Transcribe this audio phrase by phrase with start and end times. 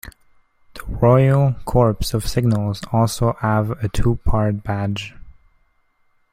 [0.73, 5.15] The Royal Corps Of Signals also have a two part badge.